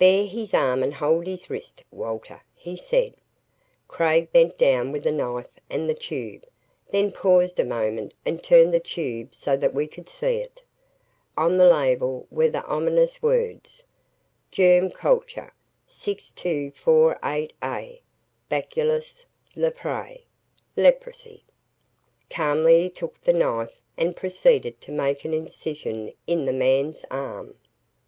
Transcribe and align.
"Bare 0.00 0.26
his 0.26 0.52
arm 0.52 0.82
and 0.82 0.92
hold 0.94 1.28
his 1.28 1.48
wrist, 1.48 1.84
Walter," 1.92 2.40
he 2.56 2.76
said. 2.76 3.14
Craig 3.86 4.32
bent 4.32 4.58
down 4.58 4.90
with 4.90 5.04
the 5.04 5.12
knife 5.12 5.60
and 5.70 5.88
the 5.88 5.94
tube, 5.94 6.44
then 6.90 7.12
paused 7.12 7.60
a 7.60 7.64
moment 7.64 8.12
and 8.24 8.42
turned 8.42 8.74
the 8.74 8.80
tube 8.80 9.32
so 9.32 9.56
that 9.56 9.72
we 9.72 9.86
could 9.86 10.08
see 10.08 10.38
it. 10.38 10.60
On 11.36 11.56
the 11.56 11.68
label 11.70 12.26
were 12.32 12.50
the 12.50 12.66
ominous 12.66 13.22
words: 13.22 13.84
Germ 14.50 14.90
culture 14.90 15.52
6248A 15.88 18.00
Bacillus 18.48 19.24
Leprae 19.54 20.22
(Leprosy) 20.76 21.44
Calmly 22.28 22.82
he 22.82 22.90
took 22.90 23.20
the 23.20 23.32
knife 23.32 23.80
and 23.96 24.16
proceeded 24.16 24.80
to 24.80 24.90
make 24.90 25.24
an 25.24 25.32
incision 25.32 26.12
in 26.26 26.44
the 26.44 26.52
man's 26.52 27.04
arm. 27.08 27.54